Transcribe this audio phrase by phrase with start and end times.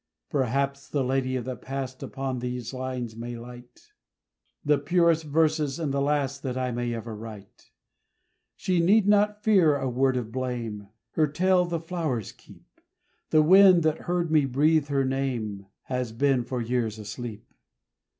[0.31, 3.91] Perhaps the lady of the past Upon these lines may light,
[4.65, 7.69] The purest verses, and the last That I may ever write.
[8.55, 12.81] She need not fear a word of blame Her tale the flowers keep
[13.29, 17.53] The wind that heard me breathe her name Has been for years asleep.